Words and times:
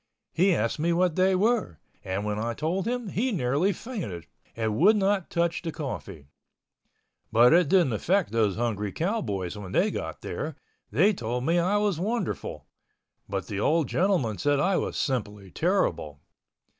He 0.33 0.55
asked 0.55 0.79
me 0.79 0.93
what 0.93 1.15
they 1.15 1.35
were, 1.35 1.77
and 2.03 2.25
when 2.25 2.39
I 2.39 2.55
told 2.55 2.87
him 2.87 3.09
he 3.09 3.31
nearly 3.31 3.71
fainted, 3.71 4.25
and 4.55 4.75
would 4.79 4.95
not 4.95 5.29
touch 5.29 5.61
the 5.61 5.71
coffee. 5.71 6.25
But 7.31 7.53
it 7.53 7.69
didn't 7.69 7.93
affect 7.93 8.31
those 8.31 8.55
hungry 8.55 8.91
cowboys 8.91 9.55
when 9.55 9.73
they 9.73 9.91
got 9.91 10.21
there; 10.21 10.55
they 10.89 11.13
told 11.13 11.43
me 11.43 11.59
I 11.59 11.77
was 11.77 11.99
wonderful, 11.99 12.65
but 13.29 13.45
the 13.45 13.59
old 13.59 13.87
gentleman 13.89 14.39
said 14.39 14.59
I 14.59 14.75
was 14.75 14.97
simply 14.97 15.51
terrible. 15.51 16.19